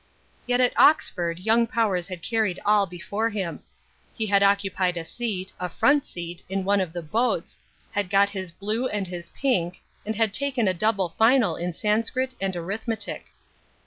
Yet 0.47 0.59
at 0.59 0.73
Oxford 0.77 1.37
young 1.37 1.67
Powers 1.67 2.07
had 2.07 2.23
carried 2.23 2.59
all 2.65 2.87
before 2.87 3.29
him. 3.29 3.59
He 4.15 4.25
had 4.25 4.41
occupied 4.41 4.97
a 4.97 5.05
seat, 5.05 5.53
a 5.59 5.69
front 5.69 6.07
seat, 6.07 6.41
in 6.49 6.63
one 6.65 6.81
of 6.81 6.91
the 6.91 7.03
boats, 7.03 7.59
had 7.91 8.09
got 8.09 8.29
his 8.29 8.51
blue 8.51 8.87
and 8.87 9.05
his 9.05 9.29
pink, 9.29 9.79
and 10.03 10.15
had 10.15 10.33
taken 10.33 10.67
a 10.67 10.73
double 10.73 11.09
final 11.09 11.55
in 11.55 11.71
Sanscrit 11.71 12.33
and 12.41 12.55
Arithmetic. 12.55 13.27